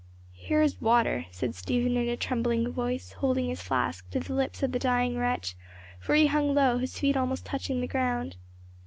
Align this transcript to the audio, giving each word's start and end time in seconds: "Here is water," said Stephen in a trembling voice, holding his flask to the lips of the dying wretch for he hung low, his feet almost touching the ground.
"Here 0.33 0.63
is 0.63 0.81
water," 0.81 1.27
said 1.29 1.53
Stephen 1.53 1.95
in 1.95 2.09
a 2.09 2.17
trembling 2.17 2.71
voice, 2.71 3.11
holding 3.11 3.49
his 3.49 3.61
flask 3.61 4.09
to 4.09 4.19
the 4.19 4.33
lips 4.33 4.63
of 4.63 4.71
the 4.71 4.79
dying 4.79 5.15
wretch 5.15 5.55
for 5.99 6.15
he 6.15 6.25
hung 6.25 6.55
low, 6.55 6.79
his 6.79 6.97
feet 6.97 7.15
almost 7.15 7.45
touching 7.45 7.81
the 7.81 7.87
ground. 7.87 8.35